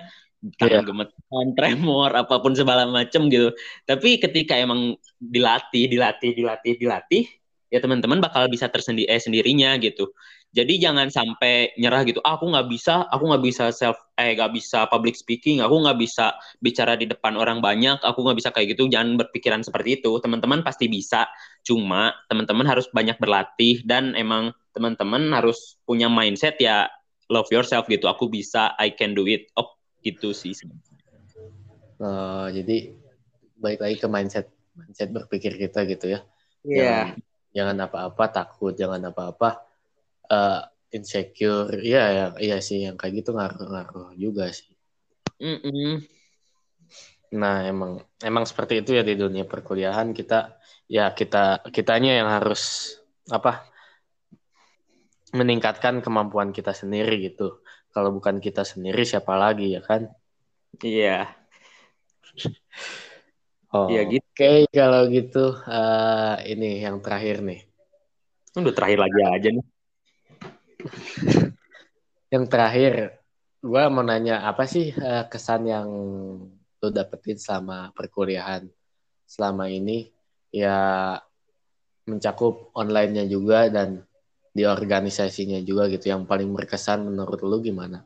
tangan 0.57 0.81
yeah. 0.81 0.85
gemeteran, 0.85 1.47
tremor, 1.57 2.09
apa 2.13 2.35
pun 2.39 2.53
segala 2.53 2.85
macem 2.85 3.27
gitu. 3.27 3.49
Tapi 3.89 4.21
ketika 4.21 4.53
emang 4.53 4.95
dilatih, 5.17 5.89
dilatih, 5.89 6.37
dilatih, 6.37 6.73
dilatih, 6.77 7.23
ya 7.67 7.79
teman-teman 7.83 8.23
bakal 8.23 8.47
bisa 8.47 8.69
tersendiri 8.71 9.09
eh, 9.09 9.19
sendirinya 9.19 9.75
gitu. 9.81 10.13
Jadi 10.55 10.79
jangan 10.79 11.11
sampai 11.11 11.75
nyerah 11.75 12.07
gitu. 12.07 12.23
Ah, 12.23 12.39
aku 12.39 12.49
nggak 12.49 12.71
bisa, 12.71 13.05
aku 13.11 13.29
nggak 13.29 13.43
bisa 13.43 13.63
self, 13.75 13.99
eh 14.15 14.33
nggak 14.33 14.55
bisa 14.55 14.87
public 14.87 15.13
speaking, 15.19 15.59
aku 15.59 15.75
nggak 15.83 15.99
bisa 15.99 16.33
bicara 16.63 16.95
di 16.95 17.05
depan 17.05 17.35
orang 17.35 17.59
banyak, 17.59 17.99
aku 17.99 18.23
nggak 18.23 18.37
bisa 18.39 18.49
kayak 18.55 18.73
gitu. 18.73 18.87
Jangan 18.87 19.19
berpikiran 19.19 19.61
seperti 19.61 20.01
itu. 20.01 20.17
Teman-teman 20.23 20.63
pasti 20.63 20.87
bisa. 20.87 21.27
Cuma 21.67 22.15
teman-teman 22.31 22.65
harus 22.65 22.87
banyak 22.89 23.19
berlatih 23.19 23.83
dan 23.83 24.15
emang 24.15 24.55
teman-teman 24.71 25.29
harus 25.35 25.75
punya 25.83 26.07
mindset 26.07 26.57
ya 26.63 26.87
love 27.27 27.51
yourself 27.51 27.85
gitu. 27.91 28.07
Aku 28.07 28.31
bisa, 28.31 28.73
I 28.79 28.95
can 28.95 29.13
do 29.13 29.27
it. 29.27 29.51
Oh, 29.59 29.76
gitu 30.01 30.33
sih. 30.33 30.53
Uh, 31.97 32.49
jadi 32.53 32.93
baik 33.57 33.79
lagi 33.81 33.95
ke 33.97 34.07
mindset 34.09 34.47
mindset 34.77 35.09
berpikir 35.09 35.57
kita 35.57 35.85
gitu 35.89 36.13
ya. 36.13 36.19
Iya. 36.65 36.83
Yeah. 36.83 37.05
Jangan 37.57 37.89
apa-apa 37.89 38.25
takut, 38.29 38.77
jangan 38.77 39.01
apa-apa 39.09 39.65
uh, 40.29 40.61
insecure 40.91 41.75
iya 41.83 42.03
ya 42.11 42.25
iya 42.39 42.57
sih 42.63 42.87
yang 42.87 42.95
kayak 42.95 43.23
gitu 43.23 43.35
ngaruh-ngaruh 43.35 44.15
juga 44.15 44.51
sih 44.51 44.71
mm 45.43 45.57
-mm. 45.59 45.91
nah 47.35 47.67
emang 47.67 47.99
emang 48.23 48.47
seperti 48.47 48.83
itu 48.83 48.95
ya 48.95 49.03
di 49.03 49.19
dunia 49.19 49.43
perkuliahan 49.43 50.15
kita 50.15 50.55
ya 50.87 51.11
kita 51.11 51.67
kitanya 51.75 52.23
yang 52.23 52.29
harus 52.31 52.95
apa 53.27 53.67
meningkatkan 55.35 55.99
kemampuan 55.99 56.55
kita 56.55 56.71
sendiri 56.71 57.19
gitu 57.19 57.59
kalau 57.97 58.13
bukan 58.13 58.37
kita 58.37 58.61
sendiri 58.61 59.01
siapa 59.01 59.33
lagi 59.33 59.73
ya 59.73 59.81
kan 59.81 60.13
iya 60.85 61.33
oh, 63.73 63.89
ya 63.89 64.05
gitu. 64.05 64.21
oke 64.21 64.37
okay, 64.37 64.57
kalau 64.69 65.09
gitu 65.09 65.57
uh, 65.65 66.37
ini 66.45 66.85
yang 66.85 67.01
terakhir 67.01 67.41
nih 67.41 67.65
udah 68.53 68.73
terakhir 68.77 69.01
lagi 69.01 69.19
aja 69.25 69.49
nih 69.57 69.65
yang 72.33 72.45
terakhir, 72.47 73.17
gue 73.63 73.83
mau 73.89 74.03
nanya 74.05 74.45
apa 74.45 74.67
sih 74.69 74.93
uh, 74.95 75.25
kesan 75.27 75.67
yang 75.67 75.89
lo 76.77 76.87
dapetin 76.93 77.39
selama 77.39 77.91
perkuliahan 77.95 78.67
selama 79.27 79.67
ini? 79.71 80.11
Ya 80.53 81.19
mencakup 82.07 82.71
online-nya 82.71 83.27
juga 83.27 83.67
dan 83.67 84.07
di 84.57 84.65
organisasinya 84.65 85.61
juga 85.61 85.85
gitu. 85.93 86.09
Yang 86.09 86.25
paling 86.25 86.49
berkesan 86.49 87.05
menurut 87.05 87.45
lo 87.45 87.61
gimana? 87.61 88.01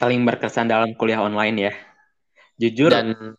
Paling 0.00 0.24
berkesan 0.24 0.72
dalam 0.72 0.96
kuliah 0.96 1.20
online 1.20 1.56
ya. 1.60 1.72
Jujur 2.56 2.88
dan 2.88 3.36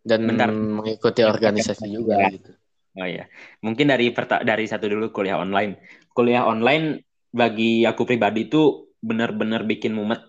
dan 0.00 0.20
bentar. 0.24 0.48
mengikuti 0.48 1.20
organisasi 1.20 1.92
juga 1.92 2.32
gitu. 2.32 2.56
Oh 2.92 3.08
iya, 3.08 3.28
mungkin 3.64 3.88
dari 3.88 4.12
dari 4.44 4.64
satu 4.64 4.88
dulu 4.88 5.12
kuliah 5.12 5.40
online. 5.40 5.80
Kuliah 6.12 6.44
online 6.44 7.04
bagi 7.32 7.84
aku 7.88 8.04
pribadi 8.04 8.48
itu 8.48 8.92
benar-benar 9.00 9.64
bikin 9.64 9.96
mumet. 9.96 10.20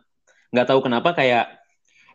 Nggak 0.52 0.68
tahu 0.72 0.80
kenapa 0.84 1.12
kayak 1.16 1.60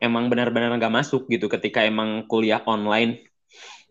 emang 0.00 0.32
benar-benar 0.32 0.72
nggak 0.76 0.94
masuk 0.94 1.28
gitu 1.28 1.46
ketika 1.52 1.84
emang 1.84 2.24
kuliah 2.26 2.64
online 2.64 3.28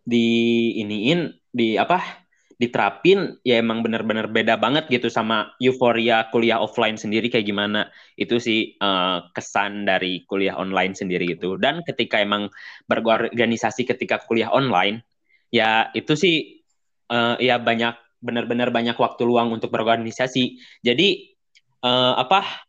di 0.07 0.71
iniin 0.81 1.35
di 1.51 1.75
apa 1.75 2.26
diterapin 2.57 3.37
ya 3.45 3.61
emang 3.61 3.85
benar-benar 3.85 4.33
beda 4.33 4.57
banget 4.57 4.89
gitu 4.89 5.13
sama 5.13 5.53
euforia 5.61 6.25
kuliah 6.33 6.57
offline 6.57 6.97
sendiri 6.97 7.29
kayak 7.29 7.45
gimana 7.45 7.93
itu 8.17 8.41
sih 8.41 8.73
uh, 8.81 9.29
kesan 9.29 9.85
dari 9.85 10.25
kuliah 10.25 10.57
online 10.57 10.97
sendiri 10.97 11.37
gitu 11.37 11.61
dan 11.61 11.85
ketika 11.85 12.17
emang 12.17 12.49
berorganisasi 12.89 13.85
ketika 13.85 14.17
kuliah 14.25 14.49
online 14.49 15.05
ya 15.53 15.93
itu 15.93 16.17
sih 16.17 16.65
uh, 17.13 17.37
ya 17.37 17.61
banyak 17.61 17.93
benar-benar 18.17 18.73
banyak 18.73 18.97
waktu 18.97 19.21
luang 19.23 19.53
untuk 19.53 19.69
berorganisasi. 19.69 20.57
Jadi 20.81 21.37
uh, 21.85 22.17
apa? 22.17 22.65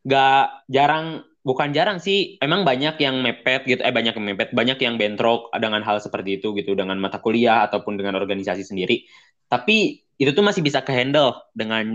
Gak 0.00 0.64
jarang, 0.72 1.28
bukan 1.40 1.72
jarang 1.72 1.98
sih. 1.98 2.36
Emang 2.40 2.62
banyak 2.62 3.00
yang 3.00 3.20
mepet 3.20 3.64
gitu. 3.66 3.80
Eh 3.80 3.92
banyak 3.92 4.16
yang 4.16 4.26
mepet, 4.26 4.48
banyak 4.52 4.78
yang 4.80 4.94
bentrok 5.00 5.52
dengan 5.56 5.80
hal 5.84 6.00
seperti 6.00 6.40
itu 6.40 6.52
gitu 6.56 6.76
dengan 6.76 6.96
mata 7.00 7.20
kuliah 7.20 7.64
ataupun 7.68 7.96
dengan 7.96 8.16
organisasi 8.20 8.64
sendiri. 8.64 9.04
Tapi 9.50 10.04
itu 10.20 10.30
tuh 10.36 10.44
masih 10.44 10.60
bisa 10.60 10.84
kehandle 10.84 11.32
dengan 11.56 11.88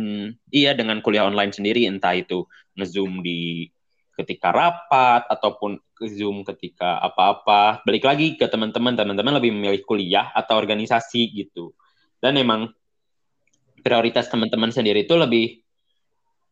iya 0.49 0.73
dengan 0.73 0.97
kuliah 1.05 1.29
online 1.29 1.53
sendiri 1.53 1.85
entah 1.85 2.17
itu 2.17 2.49
ngezoom 2.73 3.21
di 3.21 3.69
ketika 4.17 4.49
rapat 4.49 5.29
ataupun 5.29 5.77
zoom 6.09 6.41
ketika 6.41 6.97
apa-apa 7.05 7.85
balik 7.85 8.01
lagi 8.01 8.33
ke 8.33 8.49
teman-teman 8.49 8.97
teman-teman 8.97 9.37
lebih 9.37 9.53
memilih 9.53 9.85
kuliah 9.85 10.33
atau 10.33 10.57
organisasi 10.57 11.37
gitu 11.37 11.77
dan 12.17 12.39
emang 12.41 12.73
prioritas 13.85 14.25
teman-teman 14.25 14.73
sendiri 14.73 15.05
itu 15.05 15.13
lebih 15.13 15.64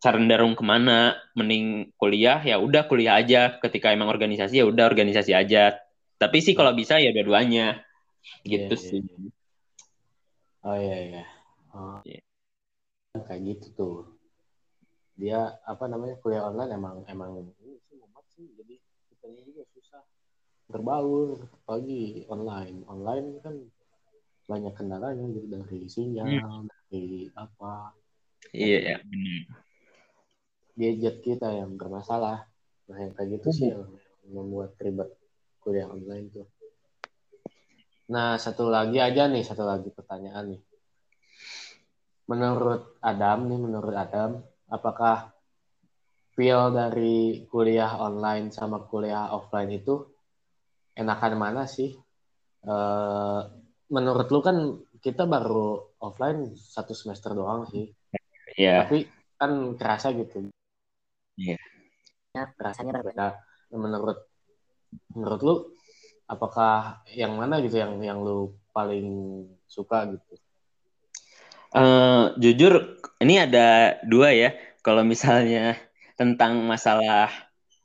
cenderung 0.04 0.60
ke 0.60 0.64
mana? 0.68 1.16
Mending 1.32 1.96
kuliah 1.96 2.44
ya 2.44 2.60
udah 2.60 2.84
kuliah 2.92 3.16
aja. 3.24 3.56
Ketika 3.64 3.96
emang 3.96 4.12
organisasi 4.12 4.60
ya 4.60 4.68
udah 4.68 4.84
organisasi 4.92 5.32
aja. 5.32 5.80
Tapi 6.20 6.44
sih 6.44 6.52
kalau 6.52 6.76
bisa 6.76 7.00
ya 7.00 7.16
dua-duanya. 7.16 7.80
Gitu 8.44 8.76
yeah, 8.76 8.84
sih. 8.84 9.00
yeah. 9.00 10.68
oh 10.68 10.76
iya 10.76 10.98
iya. 11.08 11.24
Oh. 11.72 12.00
yeah. 12.04 12.24
kayak 13.24 13.42
gitu 13.48 13.68
tuh. 13.80 13.98
Dia 15.16 15.56
apa 15.64 15.88
namanya 15.88 16.20
kuliah 16.20 16.44
online 16.44 16.76
emang 16.76 16.96
emang 17.08 17.32
ini 17.64 17.80
sih 17.88 17.96
mumet 17.96 18.28
sih. 18.36 18.52
Jadi 18.60 18.76
kitanya 19.08 19.42
juga 19.48 19.64
susah 19.72 20.04
berbaur 20.68 21.48
pagi 21.64 22.28
online. 22.28 22.84
Online 22.92 23.40
kan 23.40 23.56
banyak 24.44 24.76
kendalanya 24.76 25.24
gitu 25.32 25.48
dari 25.48 25.88
sinyal 25.88 26.68
dari 26.92 27.32
apa. 27.40 27.96
Iya, 28.52 28.80
ya, 28.84 28.98
benar. 29.08 29.64
Gadget 30.74 31.22
kita 31.22 31.50
yang 31.54 31.78
bermasalah. 31.78 32.50
Nah 32.90 32.98
yang 33.00 33.14
kayak 33.16 33.40
gitu 33.40 33.50
sih 33.54 33.68
yang 33.72 33.88
membuat 34.28 34.76
ribet 34.82 35.10
kuliah 35.62 35.88
online 35.88 36.28
tuh. 36.34 36.48
Nah 38.12 38.36
satu 38.36 38.68
lagi 38.68 39.00
aja 39.00 39.30
nih 39.30 39.46
satu 39.46 39.64
lagi 39.64 39.90
pertanyaan 39.94 40.58
nih. 40.58 40.62
Menurut 42.28 42.98
Adam 43.04 43.48
nih 43.48 43.60
menurut 43.60 43.96
Adam 43.96 44.42
apakah 44.68 45.32
feel 46.34 46.74
dari 46.74 47.46
kuliah 47.46 47.94
online 48.02 48.50
sama 48.50 48.82
kuliah 48.90 49.30
offline 49.30 49.70
itu 49.70 50.02
enakan 50.98 51.34
mana 51.38 51.64
sih? 51.70 51.94
Eh, 52.64 53.42
menurut 53.94 54.28
lu 54.32 54.40
kan 54.42 54.58
kita 55.04 55.28
baru 55.28 55.94
offline 56.00 56.56
satu 56.56 56.96
semester 56.96 57.36
doang 57.36 57.68
sih. 57.70 57.92
Iya. 58.54 58.86
tapi 58.86 59.10
kan 59.34 59.74
kerasa 59.74 60.14
gitu 60.14 60.54
Iya. 61.34 61.58
ya 62.34 62.44
rasanya 62.62 62.98
berbeda 63.02 63.38
menurut 63.74 64.26
menurut 65.14 65.42
lu 65.42 65.56
apakah 66.30 67.02
yang 67.10 67.38
mana 67.38 67.62
gitu 67.62 67.78
yang 67.78 67.98
yang 68.02 68.22
lu 68.22 68.54
paling 68.74 69.06
suka 69.66 70.10
gitu 70.14 70.38
Eh, 71.74 72.24
jujur, 72.38 73.02
ini 73.18 73.42
ada 73.42 73.98
dua 74.06 74.30
ya. 74.30 74.54
Kalau 74.86 75.02
misalnya 75.02 75.74
tentang 76.14 76.62
masalah 76.70 77.34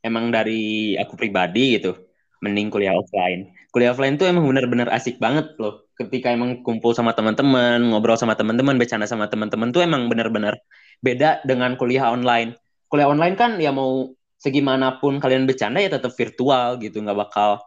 emang 0.05 0.29
dari 0.29 0.93
aku 1.01 1.17
pribadi 1.17 1.81
gitu, 1.81 1.97
mending 2.45 2.69
kuliah 2.69 2.93
offline. 2.93 3.49
Kuliah 3.73 3.97
offline 3.97 4.21
tuh 4.21 4.29
emang 4.29 4.45
bener-bener 4.45 4.93
asik 4.93 5.17
banget 5.17 5.57
loh. 5.57 5.89
Ketika 5.97 6.29
emang 6.29 6.61
kumpul 6.61 6.93
sama 6.93 7.17
teman-teman, 7.17 7.81
ngobrol 7.89 8.21
sama 8.21 8.37
teman-teman, 8.37 8.77
bercanda 8.77 9.09
sama 9.09 9.25
teman-teman 9.33 9.73
tuh 9.73 9.81
emang 9.81 10.13
bener-bener 10.13 10.61
beda 11.01 11.41
dengan 11.49 11.73
kuliah 11.81 12.13
online. 12.13 12.61
Kuliah 12.89 13.09
online 13.09 13.37
kan 13.37 13.61
ya 13.61 13.69
mau 13.71 14.13
segimanapun 14.39 15.21
kalian 15.21 15.45
bercanda 15.45 15.79
ya 15.79 15.93
tetap 15.93 16.13
virtual 16.17 16.81
gitu, 16.81 17.01
nggak 17.01 17.19
bakal 17.19 17.61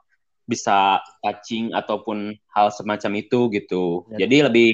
bisa 0.49 0.99
touching 1.21 1.71
ataupun 1.71 2.33
hal 2.51 2.67
semacam 2.73 3.11
itu 3.21 3.47
gitu. 3.53 4.03
Ya. 4.11 4.25
Jadi 4.25 4.37
lebih 4.49 4.69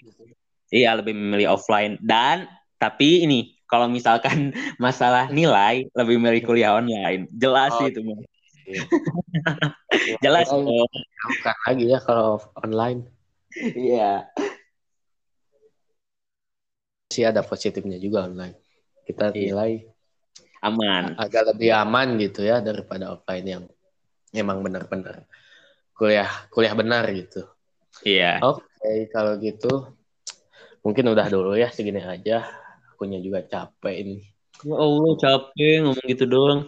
Iya, 0.68 1.00
lebih 1.00 1.16
memilih 1.16 1.56
offline. 1.56 1.96
Dan 2.04 2.44
tapi 2.76 3.24
ini 3.24 3.56
kalau 3.72 3.88
misalkan 3.88 4.52
masalah 4.84 5.32
nilai 5.32 5.88
lebih 5.96 6.20
milih 6.20 6.44
kuliah 6.44 6.76
online. 6.76 7.32
Jelas 7.32 7.72
Oh, 7.72 7.88
itu. 7.88 8.04
Iya. 8.68 8.84
Jelas. 10.28 10.52
Online 10.52 10.84
dong. 10.84 10.92
bukan 11.28 11.56
lagi 11.68 11.86
ya 11.88 12.00
kalau 12.04 12.36
online 12.60 13.00
Iya. 13.76 14.28
sih 17.08 17.24
ada 17.24 17.40
positifnya 17.42 17.96
juga 17.98 18.28
online 18.28 18.60
kita 19.08 19.32
Iya. 19.32 19.56
nilai 19.56 19.72
Aman. 20.64 21.14
agak 21.18 21.54
lebih 21.54 21.70
aman 21.74 22.18
gitu 22.18 22.42
ya 22.46 22.60
daripada 22.60 23.14
offline 23.14 23.46
yang 23.46 23.64
emang 24.34 24.62
benar-benar 24.66 25.26
kuliah 25.94 26.30
kuliah 26.50 26.74
benar 26.74 27.06
gitu 27.14 27.46
Iya. 28.06 28.42
oke 28.46 28.92
kalau 29.14 29.38
gitu 29.42 29.94
mungkin 30.86 31.10
udah 31.14 31.28
dulu 31.30 31.58
ya 31.58 31.70
segini 31.74 32.02
aja 32.02 32.46
akunya 32.94 33.22
juga 33.22 33.42
capek 33.46 33.96
ini 34.02 34.18
Ya 34.66 34.74
Allah, 34.74 35.14
capek 35.22 35.86
ngomong 35.86 36.08
gitu 36.10 36.26
doang. 36.26 36.62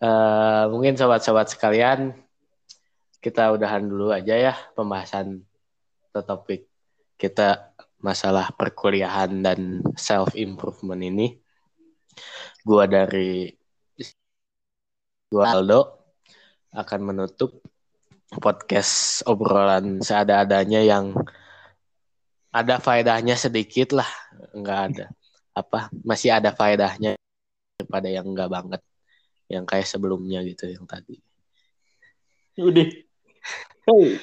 Eh, 0.00 0.64
mungkin 0.72 0.96
sobat-sobat 0.96 1.52
sekalian 1.52 2.16
kita 3.20 3.52
udahan 3.52 3.84
dulu 3.84 4.08
aja 4.08 4.32
ya 4.32 4.54
pembahasan 4.72 5.44
topik 6.14 6.64
kita 7.20 7.68
masalah 8.00 8.48
perkuliahan 8.56 9.44
dan 9.44 9.84
self 9.92 10.32
improvement 10.40 11.04
ini. 11.04 11.36
Gua 12.64 12.88
dari 12.88 13.52
gua 15.28 15.52
Aldo 15.52 15.80
akan 16.72 17.00
menutup 17.04 17.60
podcast 18.40 19.20
obrolan 19.28 20.00
seada-adanya 20.00 20.80
yang 20.80 21.12
ada 22.48 22.80
faedahnya 22.80 23.36
sedikit 23.36 23.92
lah, 24.00 24.08
nggak 24.56 24.80
ada 24.90 25.06
apa 25.54 25.92
masih 26.02 26.34
ada 26.34 26.50
faedahnya 26.50 27.14
daripada 27.78 28.08
yang 28.10 28.26
enggak 28.26 28.50
banget 28.50 28.82
yang 29.46 29.68
kayak 29.68 29.86
sebelumnya 29.86 30.40
gitu 30.42 30.66
yang 30.66 30.88
tadi. 30.88 31.20
Udah. 32.58 32.88
Hey. 33.84 34.16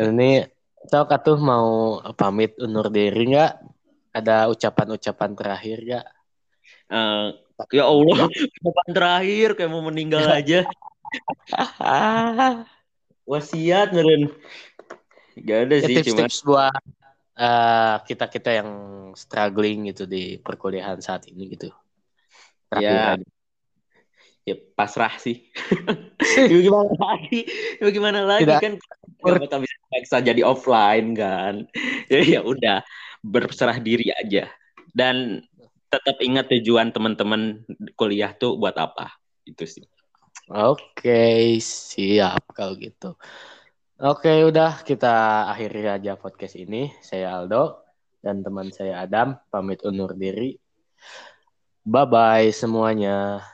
Ini 0.00 0.48
tau 0.88 1.04
tuh 1.04 1.36
mau 1.36 2.00
pamit 2.16 2.56
undur 2.56 2.88
diri 2.88 3.36
nggak? 3.36 3.52
Ada 4.16 4.48
ucapan-ucapan 4.48 5.30
terakhir 5.36 5.78
nggak? 5.84 6.06
Eh, 6.90 7.28
ya 7.72 7.84
Allah, 7.88 8.28
kapan 8.60 8.88
terakhir 8.92 9.48
kayak 9.56 9.70
mau 9.72 9.84
meninggal 9.84 10.26
aja. 10.28 10.68
Wasiat 13.30 13.94
meren. 13.96 14.28
Gak 15.34 15.58
ada 15.70 15.74
Ya, 15.80 15.86
sih, 15.88 15.96
cuma 16.06 16.28
tips-tips 16.28 16.38
buat 16.46 16.82
eh, 17.34 17.96
kita-kita 18.06 18.50
yang 18.62 18.70
struggling 19.18 19.90
gitu 19.90 20.06
di 20.06 20.38
perkuliahan 20.38 21.00
saat 21.02 21.26
ini 21.30 21.56
gitu. 21.56 21.72
Terakhir 22.70 22.94
Ya. 22.94 23.12
aja. 23.18 23.26
ya 24.44 24.60
pasrah 24.76 25.16
sih. 25.16 25.48
ya 26.52 26.58
gimana 26.60 26.92
lagi? 27.00 27.48
Ya 27.80 27.88
gimana 27.88 28.20
lagi 28.28 28.44
Tidak. 28.44 28.60
kan 28.60 28.74
bakal 29.24 29.64
bisa 29.64 29.76
paksa 29.88 30.16
jadi 30.20 30.44
offline 30.44 31.16
kan. 31.16 31.64
Jadi 32.12 32.24
ya 32.36 32.40
udah 32.44 32.84
berserah 33.24 33.80
diri 33.80 34.12
aja. 34.12 34.52
Dan 34.92 35.40
tetap 35.94 36.18
ingat 36.18 36.50
tujuan 36.50 36.90
teman-teman 36.90 37.62
kuliah 37.94 38.34
tuh 38.34 38.58
buat 38.58 38.74
apa. 38.74 39.14
Itu 39.46 39.62
sih. 39.62 39.86
Oke, 40.50 41.56
siap 41.62 42.50
kalau 42.50 42.74
gitu. 42.76 43.14
Oke, 44.02 44.42
udah 44.42 44.82
kita 44.82 45.46
akhiri 45.54 45.86
aja 45.86 46.18
podcast 46.18 46.58
ini. 46.58 46.90
Saya 46.98 47.38
Aldo 47.38 47.80
dan 48.18 48.42
teman 48.42 48.74
saya 48.74 49.06
Adam 49.06 49.38
pamit 49.48 49.80
undur 49.86 50.12
diri. 50.18 50.58
Bye 51.86 52.08
bye 52.10 52.48
semuanya. 52.50 53.53